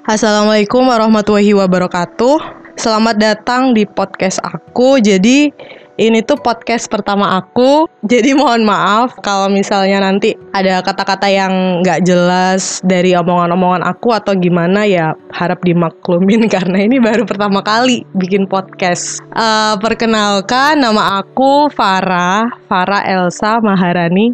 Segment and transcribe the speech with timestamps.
[0.00, 2.64] Assalamualaikum warahmatullahi wabarakatuh.
[2.80, 4.96] Selamat datang di podcast aku.
[4.96, 5.52] Jadi
[6.00, 7.84] ini tuh podcast pertama aku.
[8.00, 14.32] Jadi mohon maaf kalau misalnya nanti ada kata-kata yang nggak jelas dari omongan-omongan aku atau
[14.32, 19.20] gimana ya harap dimaklumin karena ini baru pertama kali bikin podcast.
[19.36, 24.32] Uh, perkenalkan nama aku Farah, Farah Elsa Maharani.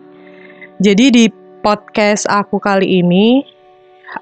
[0.79, 1.25] Jadi di
[1.67, 3.58] podcast aku kali ini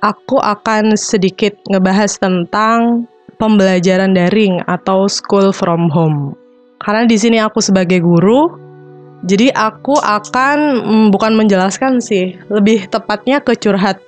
[0.02, 6.34] aku akan sedikit ngebahas tentang pembelajaran daring atau school from home.
[6.80, 8.52] Karena di sini aku sebagai guru,
[9.24, 14.00] jadi aku akan mm, bukan menjelaskan sih, lebih tepatnya ke curhat.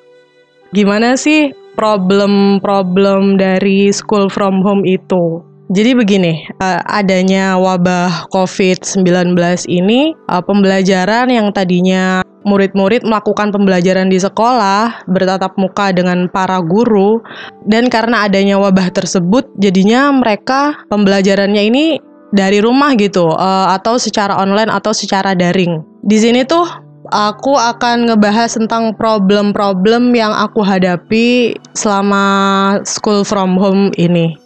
[0.76, 5.47] Gimana sih problem-problem dari school from home itu?
[5.68, 9.36] Jadi begini, uh, adanya wabah COVID-19
[9.68, 17.20] ini, uh, pembelajaran yang tadinya murid-murid melakukan pembelajaran di sekolah bertatap muka dengan para guru
[17.68, 22.00] dan karena adanya wabah tersebut jadinya mereka pembelajarannya ini
[22.32, 25.84] dari rumah gitu uh, atau secara online atau secara daring.
[26.00, 26.64] Di sini tuh
[27.12, 32.24] aku akan ngebahas tentang problem-problem yang aku hadapi selama
[32.84, 34.36] school from home ini.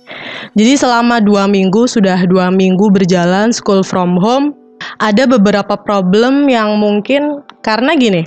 [0.54, 4.52] Jadi selama dua minggu sudah dua minggu berjalan school from home,
[4.98, 8.22] ada beberapa problem yang mungkin karena gini,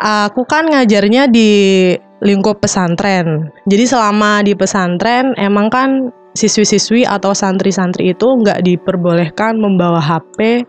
[0.00, 1.50] aku kan ngajarnya di
[2.24, 3.52] lingkup pesantren.
[3.68, 10.66] Jadi selama di pesantren emang kan siswi-siswi atau santri-santri itu nggak diperbolehkan membawa HP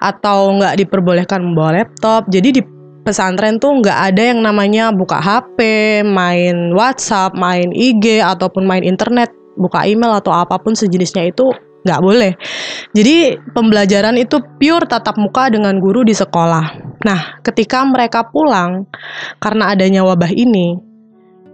[0.00, 2.26] atau nggak diperbolehkan membawa laptop.
[2.32, 2.62] Jadi di
[3.04, 5.60] pesantren tuh nggak ada yang namanya buka HP,
[6.06, 9.28] main WhatsApp, main IG ataupun main internet,
[9.60, 11.52] buka email atau apa pun sejenisnya itu
[11.82, 12.32] nggak boleh.
[12.94, 16.94] Jadi pembelajaran itu pure tatap muka dengan guru di sekolah.
[17.02, 18.86] Nah, ketika mereka pulang
[19.42, 20.78] karena adanya wabah ini,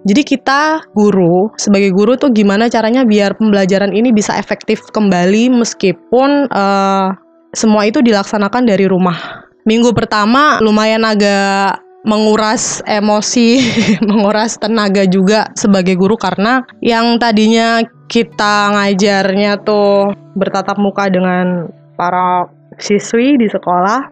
[0.09, 6.49] jadi kita guru, sebagai guru tuh gimana caranya biar pembelajaran ini bisa efektif kembali meskipun
[6.49, 7.13] uh,
[7.53, 9.45] semua itu dilaksanakan dari rumah.
[9.69, 13.61] Minggu pertama lumayan agak menguras emosi,
[14.09, 21.69] menguras tenaga juga sebagai guru karena yang tadinya kita ngajarnya tuh bertatap muka dengan
[22.01, 22.49] para
[22.81, 24.09] siswi di sekolah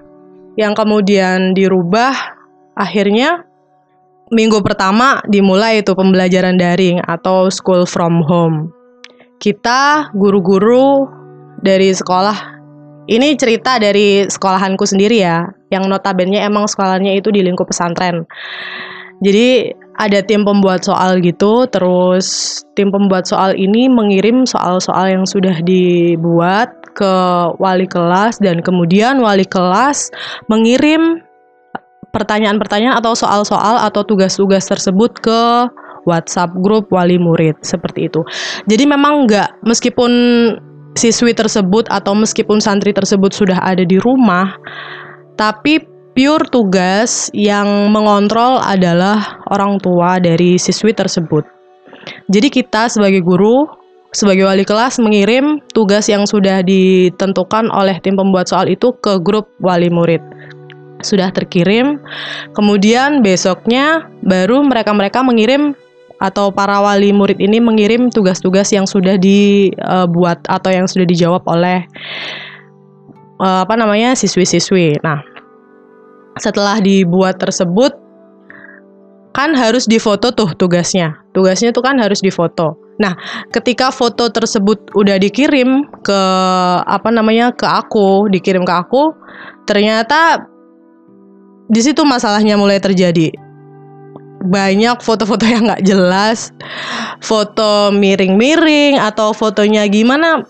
[0.60, 2.12] yang kemudian dirubah
[2.76, 3.45] akhirnya
[4.32, 8.74] minggu pertama dimulai itu pembelajaran daring atau school from home.
[9.38, 11.06] Kita guru-guru
[11.60, 12.56] dari sekolah
[13.06, 18.26] ini cerita dari sekolahanku sendiri ya, yang notabene emang sekolahnya itu di lingkup pesantren.
[19.22, 25.56] Jadi ada tim pembuat soal gitu, terus tim pembuat soal ini mengirim soal-soal yang sudah
[25.64, 27.14] dibuat ke
[27.56, 30.12] wali kelas dan kemudian wali kelas
[30.48, 31.20] mengirim
[32.16, 35.40] pertanyaan-pertanyaan atau soal-soal atau tugas-tugas tersebut ke
[36.08, 38.24] WhatsApp grup wali murid seperti itu.
[38.64, 40.10] Jadi memang nggak meskipun
[40.96, 44.56] siswi tersebut atau meskipun santri tersebut sudah ada di rumah,
[45.36, 45.84] tapi
[46.16, 51.44] pure tugas yang mengontrol adalah orang tua dari siswi tersebut.
[52.32, 53.68] Jadi kita sebagai guru,
[54.16, 59.52] sebagai wali kelas mengirim tugas yang sudah ditentukan oleh tim pembuat soal itu ke grup
[59.60, 60.24] wali murid
[61.00, 62.00] sudah terkirim.
[62.56, 65.76] Kemudian besoknya baru mereka-mereka mengirim
[66.16, 71.84] atau para wali murid ini mengirim tugas-tugas yang sudah dibuat atau yang sudah dijawab oleh
[73.40, 74.96] uh, apa namanya siswi-siswi.
[75.04, 75.20] Nah,
[76.40, 77.92] setelah dibuat tersebut
[79.36, 81.20] kan harus difoto tuh tugasnya.
[81.36, 82.80] Tugasnya tuh kan harus difoto.
[82.96, 83.12] Nah,
[83.52, 86.20] ketika foto tersebut udah dikirim ke
[86.80, 89.12] apa namanya ke aku, dikirim ke aku,
[89.68, 90.48] ternyata
[91.66, 93.34] di situ masalahnya mulai terjadi.
[94.46, 96.54] Banyak foto-foto yang nggak jelas,
[97.18, 100.46] foto miring-miring atau fotonya gimana.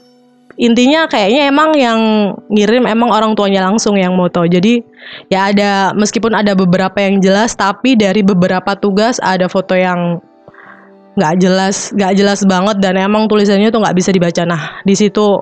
[0.56, 2.00] Intinya kayaknya emang yang
[2.48, 4.44] ngirim emang orang tuanya langsung yang moto.
[4.44, 4.80] Jadi
[5.28, 10.20] ya ada meskipun ada beberapa yang jelas, tapi dari beberapa tugas ada foto yang
[11.16, 14.42] nggak jelas, nggak jelas banget dan emang tulisannya tuh nggak bisa dibaca.
[14.44, 15.40] Nah di situ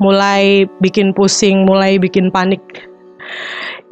[0.00, 2.60] mulai bikin pusing, mulai bikin panik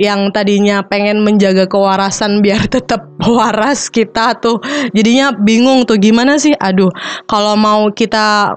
[0.00, 4.58] yang tadinya pengen menjaga kewarasan biar tetap waras kita tuh
[4.96, 6.56] jadinya bingung tuh gimana sih?
[6.56, 6.90] Aduh
[7.28, 8.56] kalau mau kita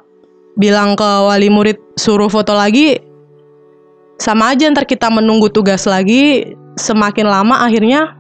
[0.55, 2.95] bilang ke wali murid suruh foto lagi
[4.15, 8.15] sama aja ntar kita menunggu tugas lagi semakin lama akhirnya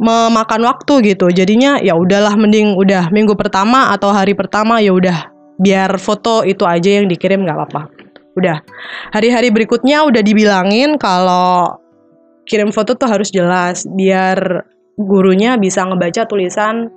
[0.00, 1.28] memakan waktu gitu.
[1.32, 6.64] Jadinya ya udahlah mending udah minggu pertama atau hari pertama ya udah biar foto itu
[6.64, 8.62] aja yang dikirim nggak apa-apa Udah.
[9.10, 11.78] Hari-hari berikutnya udah dibilangin kalau
[12.46, 14.66] kirim foto tuh harus jelas biar
[14.98, 16.90] gurunya bisa ngebaca tulisan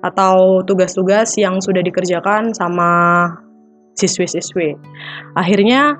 [0.00, 3.26] atau tugas-tugas yang sudah dikerjakan sama
[4.00, 4.78] siswi-siswi.
[5.36, 5.98] Akhirnya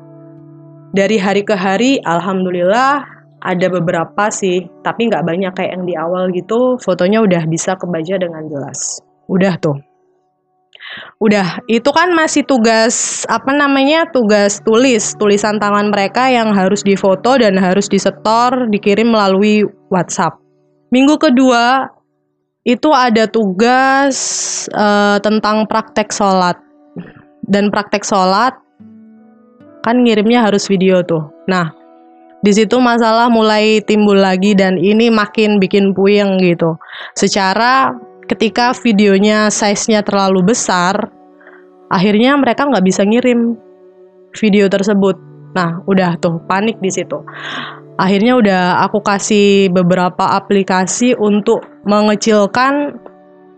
[0.97, 3.05] dari hari ke hari, alhamdulillah
[3.41, 6.81] ada beberapa sih, tapi nggak banyak kayak yang di awal gitu.
[6.81, 9.01] Fotonya udah bisa kebaca dengan jelas.
[9.29, 9.90] Udah tuh.
[11.21, 14.09] Udah, itu kan masih tugas apa namanya?
[14.09, 20.41] Tugas tulis, tulisan tangan mereka yang harus difoto dan harus disetor, dikirim melalui WhatsApp.
[20.89, 21.93] Minggu kedua
[22.65, 24.17] itu ada tugas
[24.73, 26.57] uh, tentang praktek sholat
[27.45, 28.57] dan praktek sholat
[29.85, 31.29] kan ngirimnya harus video tuh.
[31.45, 31.69] Nah,
[32.41, 36.81] di situ masalah mulai timbul lagi dan ini makin bikin puyeng gitu.
[37.13, 37.93] Secara
[38.31, 41.11] ketika videonya size-nya terlalu besar,
[41.91, 43.59] akhirnya mereka nggak bisa ngirim
[44.39, 45.19] video tersebut.
[45.51, 47.19] Nah, udah tuh panik di situ.
[47.99, 52.97] Akhirnya udah aku kasih beberapa aplikasi untuk mengecilkan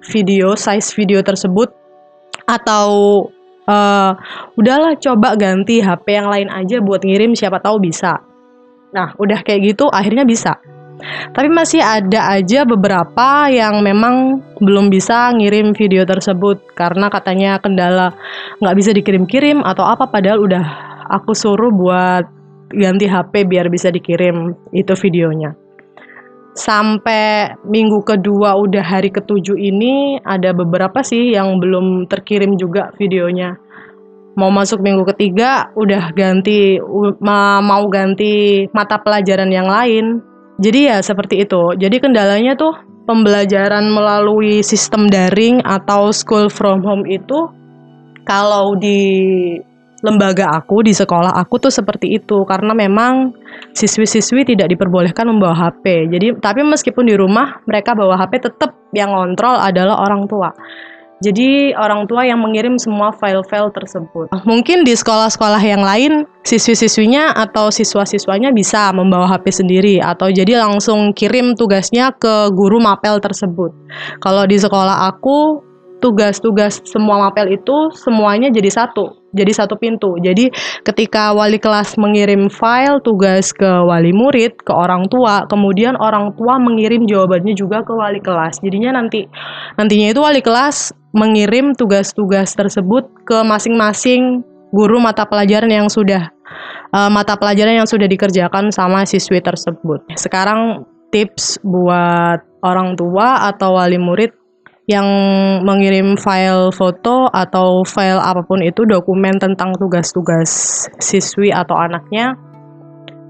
[0.09, 1.71] video size video tersebut
[2.49, 3.23] atau
[3.69, 4.13] uh,
[4.59, 8.19] udahlah coba ganti HP yang lain aja buat ngirim siapa tahu bisa.
[8.97, 10.59] Nah, udah kayak gitu akhirnya bisa.
[11.33, 18.15] Tapi masih ada aja beberapa yang memang belum bisa ngirim video tersebut karena katanya kendala
[18.63, 20.65] nggak bisa dikirim-kirim atau apa padahal udah
[21.11, 22.25] aku suruh buat
[22.73, 25.53] ganti HP biar bisa dikirim itu videonya.
[26.53, 33.57] Sampai minggu kedua udah hari ketujuh ini ada beberapa sih yang belum terkirim juga videonya
[34.37, 36.81] mau masuk minggu ketiga udah ganti
[37.21, 40.32] mau ganti mata pelajaran yang lain.
[40.61, 41.73] Jadi ya seperti itu.
[41.79, 42.77] Jadi kendalanya tuh
[43.09, 47.49] pembelajaran melalui sistem daring atau school from home itu
[48.23, 49.01] kalau di
[50.03, 53.31] lembaga aku di sekolah aku tuh seperti itu karena memang
[53.73, 56.11] siswi-siswi tidak diperbolehkan membawa HP.
[56.11, 60.51] Jadi tapi meskipun di rumah mereka bawa HP tetap yang kontrol adalah orang tua.
[61.23, 64.27] Jadi orang tua yang mengirim semua file-file tersebut.
[64.43, 71.15] Mungkin di sekolah-sekolah yang lain siswi-siswinya atau siswa-siswanya bisa membawa HP sendiri atau jadi langsung
[71.15, 73.71] kirim tugasnya ke guru mapel tersebut.
[74.19, 75.63] Kalau di sekolah aku
[76.03, 80.19] tugas-tugas semua mapel itu semuanya jadi satu, jadi satu pintu.
[80.19, 80.51] Jadi
[80.83, 86.59] ketika wali kelas mengirim file tugas ke wali murid, ke orang tua, kemudian orang tua
[86.59, 88.59] mengirim jawabannya juga ke wali kelas.
[88.59, 89.31] Jadinya nanti
[89.79, 94.41] nantinya itu wali kelas mengirim tugas-tugas tersebut ke masing-masing
[94.73, 96.33] guru mata pelajaran yang sudah
[96.93, 100.05] uh, mata pelajaran yang sudah dikerjakan sama siswi tersebut.
[100.17, 104.33] Sekarang tips buat orang tua atau wali murid
[104.91, 105.07] yang
[105.63, 110.51] mengirim file foto atau file apa pun itu dokumen tentang tugas-tugas
[110.99, 112.35] siswi atau anaknya.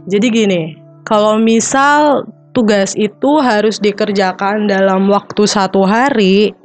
[0.08, 0.62] Jadi gini,
[1.04, 2.24] kalau misal
[2.56, 6.56] tugas itu harus dikerjakan dalam waktu satu hari,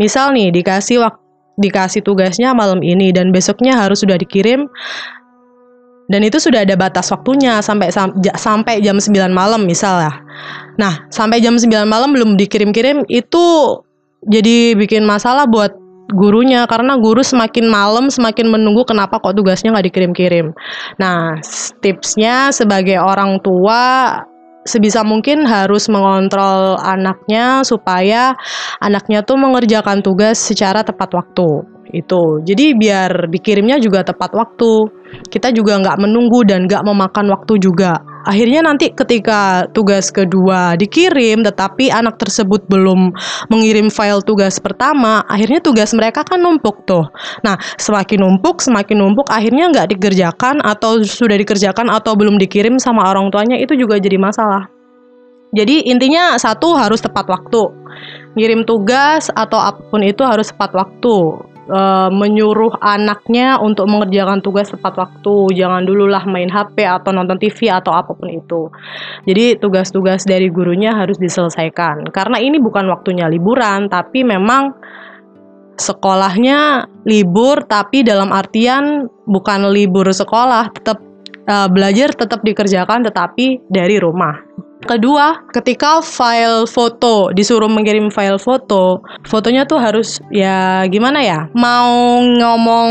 [0.00, 1.22] Misal nih dikasih waktu
[1.60, 4.72] dikasih tugasnya malam ini dan besoknya harus sudah dikirim
[6.08, 7.92] dan itu sudah ada batas waktunya sampai
[8.36, 10.12] sampai jam 9 malam misal ya.
[10.76, 13.44] Nah, sampai jam 9 malam belum dikirim-kirim itu
[14.28, 15.72] jadi bikin masalah buat
[16.12, 20.52] gurunya karena guru semakin malam semakin menunggu kenapa kok tugasnya nggak dikirim-kirim.
[21.00, 21.40] Nah,
[21.80, 24.12] tipsnya sebagai orang tua
[24.62, 28.34] sebisa mungkin harus mengontrol anaknya supaya
[28.78, 31.48] anaknya tuh mengerjakan tugas secara tepat waktu
[31.92, 34.72] itu jadi biar dikirimnya juga tepat waktu.
[35.28, 41.42] Kita juga nggak menunggu dan nggak memakan waktu juga akhirnya nanti ketika tugas kedua dikirim
[41.42, 43.12] tetapi anak tersebut belum
[43.52, 47.06] mengirim file tugas pertama akhirnya tugas mereka kan numpuk tuh.
[47.46, 53.06] Nah semakin numpuk semakin numpuk akhirnya nggak dikerjakan atau sudah dikerjakan atau belum dikirim sama
[53.10, 54.66] orang tuanya itu juga jadi masalah.
[55.52, 57.62] Jadi intinya satu harus tepat waktu.
[58.32, 64.72] Ngirim tugas atau apa pun itu harus tepat waktu uh, menyuruh anaknya untuk mengerjakan tugas
[64.72, 65.54] tepat waktu.
[65.54, 68.72] Jangan dululah main HP atau nonton TV atau apa pun itu.
[69.28, 72.10] Jadi tugas-tugas dari gurunya harus diselesaikan.
[72.10, 74.74] Karena ini bukan waktunya liburan, tapi memang
[75.72, 81.00] sekolahnya libur tapi dalam artian bukan libur sekolah, tetap
[81.48, 84.51] uh, belajar tetap dikerjakan tetapi dari rumah.
[84.82, 91.46] Kedua, ketika file foto disuruh mengirim file foto, fotonya tuh harus ya gimana ya?
[91.54, 92.88] Mau ngomong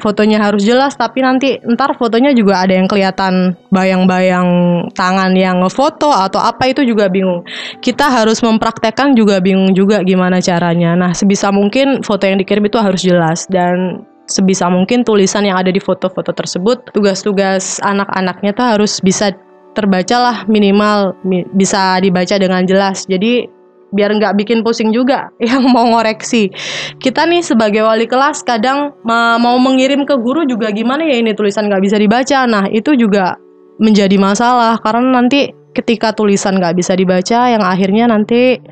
[0.00, 4.48] fotonya harus jelas, tapi nanti ntar fotonya juga ada yang kelihatan bayang-bayang
[4.96, 7.44] tangan yang ngefoto atau apa itu juga bingung.
[7.84, 10.96] Kita harus mempraktekkan juga bingung juga gimana caranya.
[10.96, 15.68] Nah, sebisa mungkin foto yang dikirim itu harus jelas dan sebisa mungkin tulisan yang ada
[15.68, 19.36] di foto-foto tersebut tugas-tugas anak-anaknya tuh harus bisa
[19.74, 21.18] terbaca lah minimal
[21.52, 23.04] bisa dibaca dengan jelas.
[23.10, 23.50] Jadi
[23.94, 26.50] biar nggak bikin pusing juga yang mau ngoreksi.
[26.98, 31.70] Kita nih sebagai wali kelas kadang mau mengirim ke guru juga gimana ya ini tulisan
[31.70, 32.46] nggak bisa dibaca.
[32.46, 33.38] Nah itu juga
[33.78, 38.62] menjadi masalah karena nanti ketika tulisan nggak bisa dibaca yang akhirnya nanti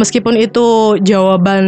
[0.00, 1.64] Meskipun itu jawaban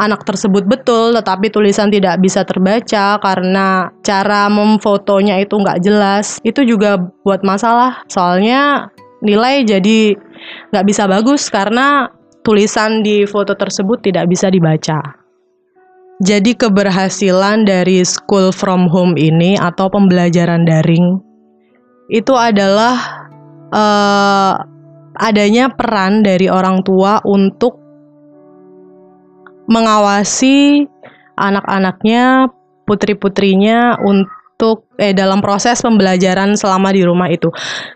[0.00, 6.64] anak tersebut betul, tetapi tulisan tidak bisa terbaca karena cara memfotonya itu nggak jelas, itu
[6.64, 8.00] juga buat masalah.
[8.08, 8.88] Soalnya
[9.20, 10.16] nilai jadi
[10.72, 12.08] nggak bisa bagus karena
[12.40, 15.20] tulisan di foto tersebut tidak bisa dibaca.
[16.24, 21.20] Jadi keberhasilan dari school from home ini atau pembelajaran daring
[22.08, 22.96] itu adalah
[23.68, 24.79] uh,
[25.20, 27.76] adanya peran dari orang tua untuk
[29.70, 30.88] mengawasi
[31.38, 32.50] anak-anaknya,
[32.88, 37.48] putri-putrinya untuk eh dalam proses pembelajaran selama di rumah itu.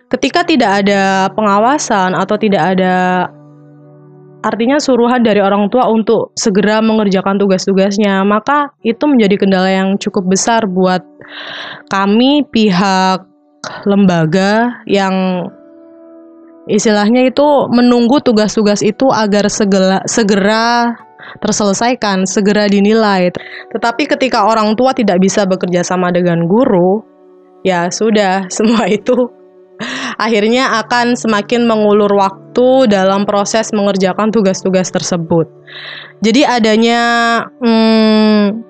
[0.07, 3.27] Ketika tidak ada pengawasan atau tidak ada
[4.45, 10.29] artinya suruhan dari orang tua untuk segera mengerjakan tugas-tugasnya, maka itu menjadi kendala yang cukup
[10.29, 11.01] besar buat
[11.89, 13.25] kami pihak
[13.89, 15.49] lembaga yang
[16.71, 20.97] istilahnya itu menunggu tugas-tugas itu agar segera, segera
[21.41, 23.33] terselesaikan, segera dinilai.
[23.73, 27.03] Tetapi ketika orang tua tidak bisa bekerja sama dengan guru,
[27.67, 29.17] ya sudah, semua itu
[30.15, 35.51] akhirnya akan semakin mengulur waktu dalam proses mengerjakan tugas-tugas tersebut.
[36.23, 37.03] Jadi adanya
[37.59, 38.63] hmm,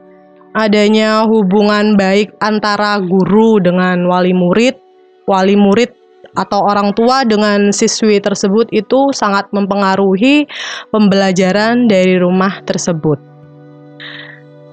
[0.57, 4.81] adanya hubungan baik antara guru dengan wali murid,
[5.29, 6.04] wali murid
[6.35, 10.47] atau orang tua dengan siswi tersebut itu sangat mempengaruhi
[10.91, 13.19] pembelajaran dari rumah tersebut.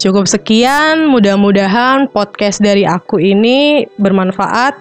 [0.01, 4.73] Cukup sekian, mudah-mudahan podcast dari aku ini bermanfaat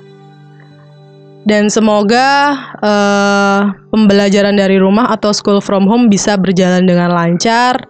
[1.44, 3.60] dan semoga uh,
[3.92, 7.84] pembelajaran dari rumah atau school from home bisa berjalan dengan lancar.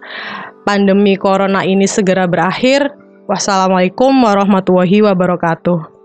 [0.67, 2.91] Pandemi corona ini segera berakhir.
[3.31, 6.00] Wassalamualaikum warahmatullahi wabarakatuh.